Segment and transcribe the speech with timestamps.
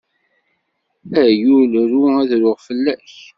[1.21, 3.09] Ay ul ru, ad ruɣ fell-ak!